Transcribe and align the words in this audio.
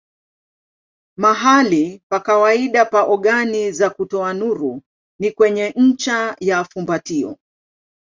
Mahali 1.21 2.01
pa 2.09 2.19
kawaida 2.19 2.85
pa 2.85 3.01
ogani 3.03 3.71
za 3.71 3.89
kutoa 3.89 4.33
nuru 4.33 4.81
ni 5.19 5.31
kwenye 5.31 5.73
ncha 5.75 6.35
ya 6.39 6.63
fumbatio. 6.63 7.37